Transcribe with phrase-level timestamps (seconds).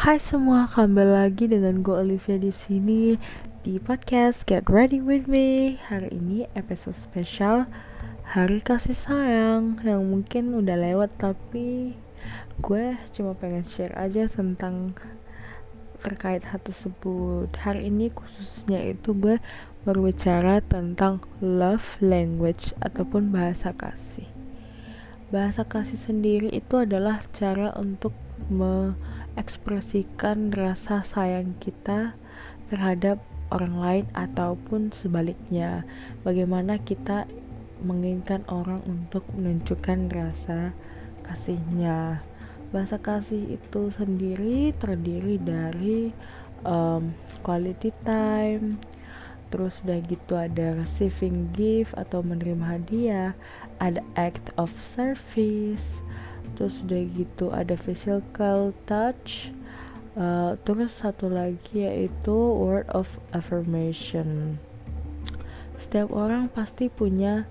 [0.00, 3.20] Hai semua, kembali lagi dengan gue Olivia di sini
[3.60, 5.76] di podcast Get Ready with Me.
[5.76, 7.68] Hari ini episode spesial
[8.24, 11.92] Hari Kasih Sayang yang mungkin udah lewat tapi
[12.64, 14.96] gue cuma pengen share aja tentang
[16.00, 17.52] terkait hal tersebut.
[17.60, 19.36] Hari ini khususnya itu gue
[19.84, 24.24] berbicara tentang love language ataupun bahasa kasih.
[25.28, 28.16] Bahasa kasih sendiri itu adalah cara untuk
[29.40, 32.12] mengekspresikan rasa sayang kita
[32.68, 33.16] terhadap
[33.48, 35.80] orang lain ataupun sebaliknya.
[36.28, 37.24] Bagaimana kita
[37.80, 40.76] menginginkan orang untuk menunjukkan rasa
[41.24, 42.20] kasihnya.
[42.68, 46.12] Bahasa kasih itu sendiri terdiri dari
[46.68, 47.08] um,
[47.40, 48.76] quality time,
[49.48, 53.32] terus udah gitu ada receiving gift atau menerima hadiah
[53.80, 56.04] ada act of service
[56.58, 59.52] terus udah gitu ada physical touch.
[60.18, 64.58] Uh, terus satu lagi yaitu word of affirmation.
[65.78, 67.46] Setiap orang pasti punya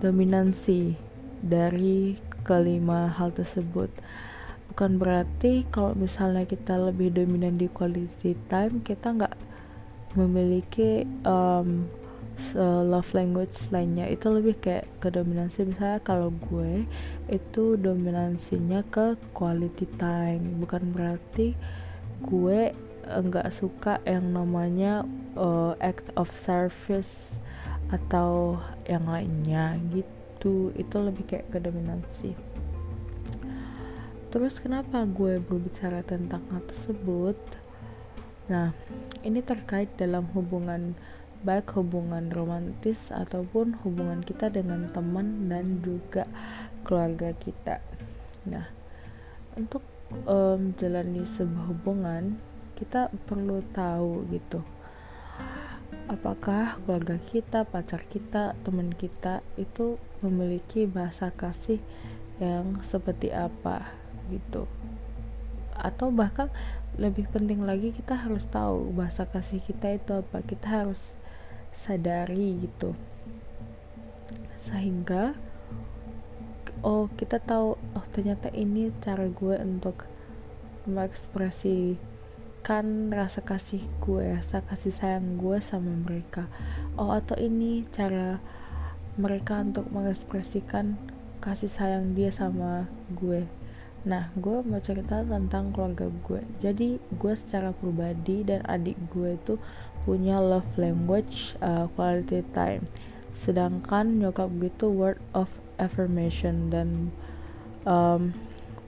[0.00, 0.96] dominansi
[1.44, 3.92] dari kelima hal tersebut.
[4.72, 9.36] Bukan berarti kalau misalnya kita lebih dominan di quality time kita nggak
[10.18, 11.86] memiliki um,
[12.58, 15.68] love language lainnya itu lebih kayak ke dominansi.
[15.68, 16.84] Misalnya kalau gue
[17.30, 20.60] itu dominansinya ke quality time.
[20.62, 21.54] Bukan berarti
[22.24, 22.74] gue
[23.10, 25.02] enggak suka yang namanya
[25.34, 27.38] uh, act of service
[27.90, 30.70] atau yang lainnya gitu.
[30.74, 32.32] Itu lebih kayak ke dominansi.
[34.30, 37.34] Terus kenapa gue berbicara tentang hal tersebut?
[38.46, 38.70] Nah,
[39.26, 40.94] ini terkait dalam hubungan
[41.40, 46.28] baik hubungan romantis ataupun hubungan kita dengan teman dan juga
[46.84, 47.80] keluarga kita.
[48.44, 48.68] Nah,
[49.56, 49.80] untuk
[50.28, 52.36] um, sebuah hubungan,
[52.76, 54.60] kita perlu tahu gitu.
[56.10, 61.80] Apakah keluarga kita, pacar kita, teman kita itu memiliki bahasa kasih
[62.36, 63.88] yang seperti apa
[64.28, 64.68] gitu.
[65.76, 66.52] Atau bahkan
[66.98, 71.14] lebih penting lagi kita harus tahu bahasa kasih kita itu apa kita harus
[71.80, 72.92] sadari gitu.
[74.68, 75.32] Sehingga
[76.84, 80.06] oh kita tahu oh ternyata ini cara gue untuk
[80.84, 86.44] mengekspresikan rasa kasih gue rasa kasih sayang gue sama mereka.
[87.00, 88.40] Oh atau ini cara
[89.16, 90.96] mereka untuk mengekspresikan
[91.40, 92.84] kasih sayang dia sama
[93.16, 93.48] gue
[94.00, 96.40] Nah, gue mau cerita tentang keluarga gue.
[96.56, 99.60] Jadi, gue secara pribadi dan adik gue itu
[100.08, 102.88] punya love language uh, quality time.
[103.36, 107.12] Sedangkan nyokap gue itu word of affirmation dan
[107.84, 108.32] um,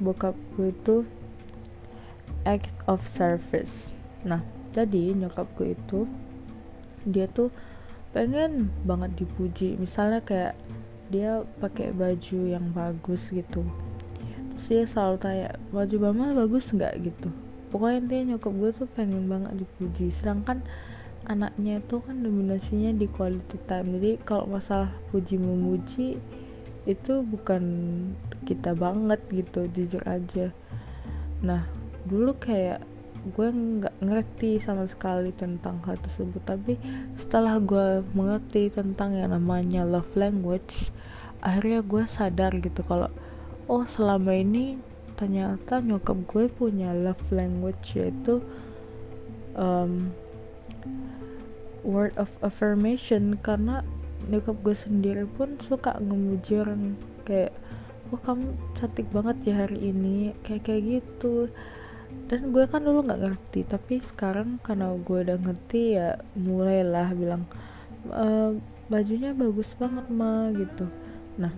[0.00, 1.04] bokap gue itu
[2.48, 3.92] act of service.
[4.24, 4.40] Nah,
[4.72, 6.08] jadi nyokap gue itu
[7.04, 7.52] dia tuh
[8.16, 9.76] pengen banget dipuji.
[9.76, 10.56] Misalnya kayak
[11.12, 13.60] dia pakai baju yang bagus gitu
[14.68, 16.94] dia selalu tanya baju mama bagus nggak?
[17.02, 17.28] gitu.
[17.72, 20.12] Pokoknya intinya nyokap gue tuh pengen banget dipuji.
[20.12, 20.60] Sedangkan
[21.24, 23.96] anaknya itu kan dominasinya di quality time.
[23.96, 26.20] Jadi kalau masalah puji memuji
[26.82, 27.62] itu bukan
[28.44, 30.50] kita banget gitu jujur aja.
[31.40, 31.64] Nah
[32.04, 32.82] dulu kayak
[33.22, 36.42] gue nggak ngerti sama sekali tentang hal tersebut.
[36.44, 36.74] Tapi
[37.16, 40.90] setelah gue mengerti tentang yang namanya love language
[41.42, 43.10] akhirnya gue sadar gitu kalau
[43.72, 44.76] oh selama ini
[45.16, 48.44] ternyata nyokap gue punya love language yaitu
[49.56, 50.12] um,
[51.80, 53.40] word of affirmation.
[53.40, 53.80] Karena
[54.28, 57.56] nyokap gue sendiri pun suka ngemuji orang kayak
[58.12, 61.48] oh kamu cantik banget ya hari ini kayak kayak gitu.
[62.28, 67.48] Dan gue kan dulu nggak ngerti tapi sekarang karena gue udah ngerti ya mulailah bilang
[68.04, 68.60] e,
[68.92, 70.84] bajunya bagus banget mah gitu.
[71.40, 71.52] Nah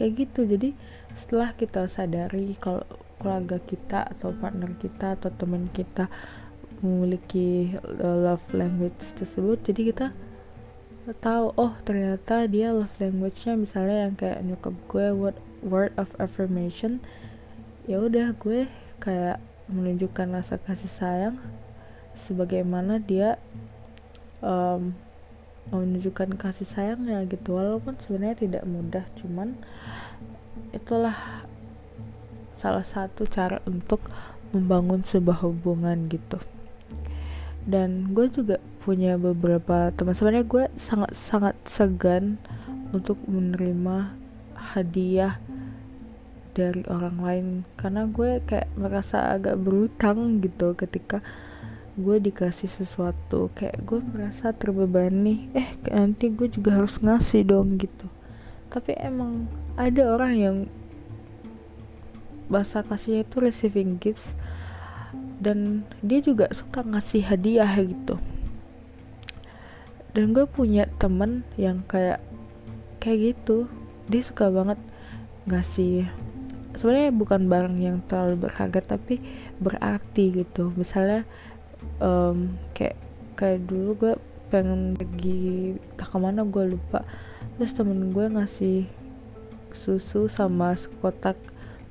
[0.00, 0.48] kayak gitu.
[0.48, 0.72] Jadi
[1.16, 2.84] setelah kita sadari kalau
[3.16, 6.12] keluarga kita atau partner kita atau teman kita
[6.84, 10.06] memiliki uh, love language tersebut jadi kita
[11.24, 17.00] tahu oh ternyata dia love language-nya misalnya yang kayak nyokap gue word word of affirmation
[17.88, 18.68] ya udah gue
[19.00, 19.40] kayak
[19.72, 21.36] menunjukkan rasa kasih sayang
[22.18, 23.40] sebagaimana dia
[24.42, 24.94] um,
[25.70, 27.58] menunjukkan kasih sayangnya gitu.
[27.58, 29.58] Walaupun sebenarnya tidak mudah cuman
[30.72, 31.44] itulah
[32.56, 34.00] salah satu cara untuk
[34.50, 36.40] membangun sebuah hubungan gitu.
[37.66, 40.14] Dan gue juga punya beberapa teman.
[40.14, 42.38] Sebenarnya gue sangat sangat segan
[42.94, 44.14] untuk menerima
[44.54, 45.36] hadiah
[46.54, 47.46] dari orang lain.
[47.76, 51.20] Karena gue kayak merasa agak berutang gitu ketika
[51.98, 53.50] gue dikasih sesuatu.
[53.52, 55.50] Kayak gue merasa terbebani.
[55.52, 58.06] Eh nanti gue juga harus ngasih dong gitu
[58.70, 59.46] tapi emang
[59.78, 60.56] ada orang yang
[62.46, 64.34] bahasa kasihnya itu receiving gifts.
[65.36, 68.16] Dan dia juga suka ngasih hadiah gitu.
[70.16, 72.24] Dan gue punya temen yang kayak
[73.04, 73.68] kayak gitu.
[74.08, 74.80] Dia suka banget
[75.46, 76.08] ngasih
[76.76, 79.20] sebenarnya bukan barang yang terlalu berharga tapi
[79.60, 80.72] berarti gitu.
[80.72, 81.28] Misalnya
[82.00, 82.96] um, kayak
[83.36, 84.14] kayak dulu gue
[84.48, 87.04] pengen pergi tak ke mana gue lupa
[87.56, 88.84] terus temen gue ngasih
[89.72, 91.36] susu sama sekotak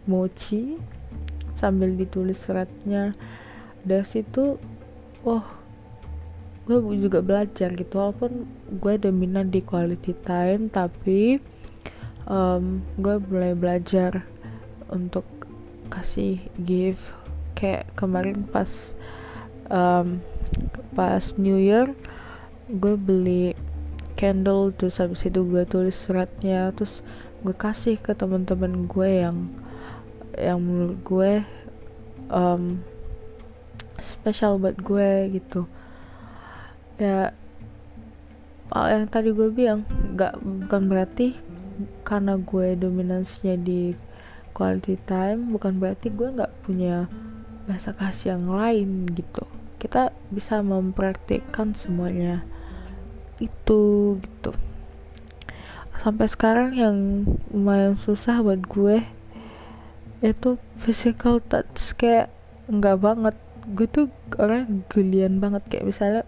[0.06, 0.78] mochi
[1.58, 3.18] sambil ditulis suratnya
[3.86, 4.58] dari situ
[5.26, 5.46] oh
[6.66, 8.02] gue juga belajar gitu.
[8.02, 8.50] Walaupun
[8.82, 11.38] gue dominan di quality time tapi
[12.26, 14.26] um, gue mulai belajar
[14.90, 15.26] untuk
[15.94, 17.14] kasih gift.
[17.54, 18.98] Kayak kemarin pas
[19.70, 20.20] um,
[20.98, 21.94] pas New Year
[22.66, 23.54] gue beli
[24.16, 27.04] candle terus habis itu gue tulis suratnya terus
[27.46, 29.52] gue kasih ke teman-teman gue yang
[30.36, 31.32] yang menurut gue
[32.32, 32.82] um,
[34.00, 35.68] spesial buat gue gitu.
[37.00, 37.36] Ya
[38.76, 41.38] yang tadi gue bilang nggak bukan berarti
[42.04, 43.96] karena gue dominansinya di
[44.56, 47.08] quality time bukan berarti gue nggak punya
[47.68, 49.44] bahasa kasih yang lain gitu.
[49.80, 52.42] Kita bisa mempraktikkan semuanya
[53.40, 54.52] itu gitu.
[56.00, 56.98] Sampai sekarang yang
[57.50, 59.02] lumayan susah buat gue
[60.22, 61.98] itu physical touch.
[61.98, 62.30] Kayak
[62.70, 63.36] enggak banget.
[63.74, 64.06] Gue tuh
[64.38, 65.66] orang gelian banget.
[65.68, 66.24] Kayak misalnya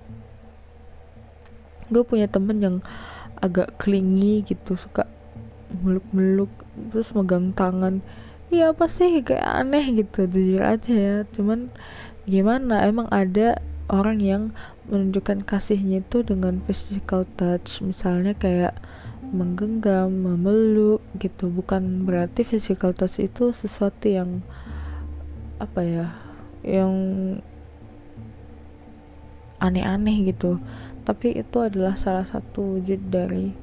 [1.87, 2.77] gue punya temen yang
[3.37, 5.05] agak clingy gitu suka
[5.83, 6.49] meluk-meluk
[6.89, 8.01] terus megang tangan.
[8.49, 9.21] Iya apa sih?
[9.21, 11.15] Kayak aneh gitu jujur aja ya.
[11.35, 11.69] Cuman
[12.25, 12.81] gimana?
[12.87, 14.43] Emang ada orang yang
[14.91, 17.79] menunjukkan kasihnya itu dengan physical touch.
[17.83, 18.75] Misalnya kayak
[19.31, 21.51] menggenggam, memeluk gitu.
[21.51, 24.43] Bukan berarti physical touch itu sesuatu yang
[25.57, 26.07] apa ya
[26.61, 26.93] yang
[29.63, 30.59] aneh-aneh gitu.
[31.07, 33.55] Tapi itu adalah salah satu wujud dari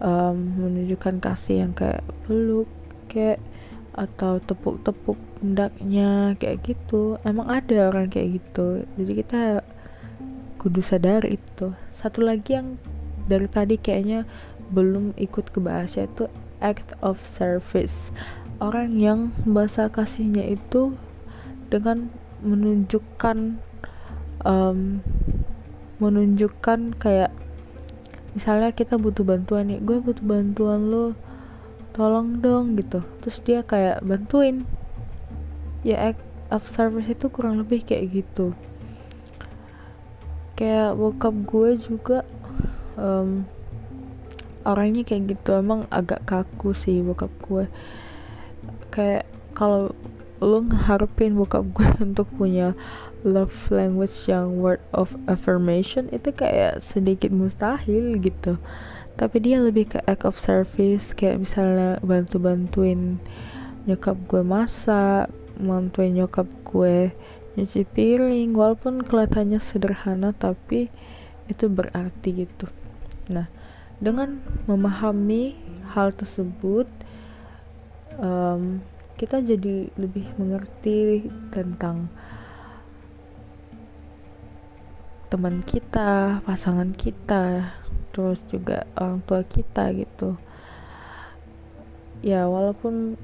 [0.00, 2.66] um, menunjukkan kasih yang kayak peluk
[3.12, 3.38] kayak
[4.00, 7.20] atau tepuk-tepuk pundaknya kayak gitu.
[7.28, 8.88] Emang ada orang kayak gitu.
[8.96, 9.40] Jadi kita
[10.56, 11.76] kudu sadar itu.
[11.92, 12.80] Satu lagi yang
[13.28, 14.24] dari tadi kayaknya
[14.72, 16.24] belum ikut ke bahasa itu
[16.64, 18.08] act of service.
[18.64, 20.96] Orang yang bahasa kasihnya itu
[21.68, 22.08] dengan
[22.40, 23.60] menunjukkan
[24.48, 25.04] um,
[26.00, 27.32] menunjukkan kayak
[28.32, 31.12] misalnya kita butuh bantuan nih gue butuh bantuan lo
[32.00, 33.04] tolong dong gitu.
[33.20, 34.64] Terus dia kayak bantuin.
[35.84, 38.56] Ya act of service itu kurang lebih kayak gitu.
[40.56, 42.24] Kayak bokap gue juga
[42.96, 43.44] um,
[44.64, 45.60] orangnya kayak gitu.
[45.60, 47.68] Emang agak kaku sih bokap gue.
[48.88, 49.92] Kayak kalau
[50.40, 52.72] lo ngeharapin bokap gue untuk punya
[53.28, 58.56] love language yang word of affirmation itu kayak sedikit mustahil gitu
[59.20, 63.20] tapi dia lebih ke act of service kayak misalnya bantu-bantuin
[63.84, 65.28] nyokap gue masak
[65.60, 67.12] bantuin nyokap gue
[67.60, 70.88] nyuci piring walaupun kelihatannya sederhana tapi
[71.52, 72.64] itu berarti gitu.
[73.28, 73.44] Nah
[74.00, 75.52] dengan memahami
[75.92, 76.88] hal tersebut
[78.16, 78.80] um,
[79.20, 82.08] kita jadi lebih mengerti tentang
[85.28, 87.76] teman kita, pasangan kita,
[88.10, 90.36] terus juga orang tua kita gitu.
[92.20, 93.16] Ya, walaupun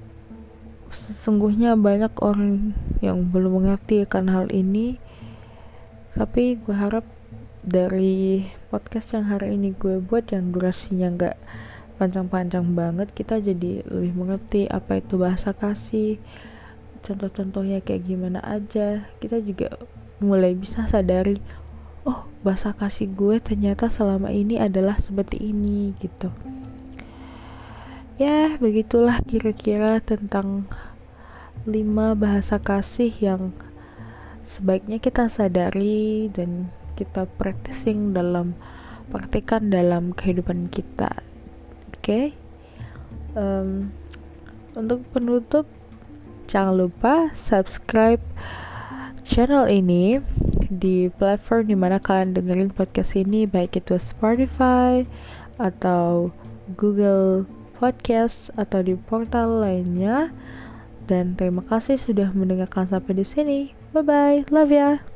[0.88, 2.73] sesungguhnya banyak orang
[3.05, 4.97] yang belum mengerti akan hal ini,
[6.16, 7.05] tapi gue harap
[7.61, 11.37] dari podcast yang hari ini gue buat yang durasinya nggak
[12.00, 16.16] panjang-panjang banget, kita jadi lebih mengerti apa itu bahasa kasih,
[17.05, 19.05] contoh-contohnya kayak gimana aja.
[19.21, 19.76] Kita juga
[20.21, 21.37] mulai bisa sadari
[22.06, 26.30] oh bahasa kasih gue ternyata selama ini adalah seperti ini gitu.
[28.16, 30.64] Ya begitulah kira-kira tentang
[31.68, 33.52] lima bahasa kasih yang
[34.46, 38.56] sebaiknya kita sadari dan kita practicing dalam
[39.12, 41.12] praktikan dalam kehidupan kita.
[41.92, 42.00] Oke?
[42.00, 42.26] Okay?
[43.36, 43.92] um,
[44.72, 45.68] untuk penutup
[46.48, 48.22] jangan lupa subscribe
[49.22, 50.18] channel ini
[50.68, 55.06] di platform di mana kalian dengerin podcast ini baik itu Spotify
[55.56, 56.35] atau
[56.75, 57.46] Google
[57.76, 60.32] Podcast atau di portal lainnya
[61.06, 63.61] Dan terima kasih sudah mendengarkan sampai di sini.
[63.94, 65.15] Bye bye, love ya.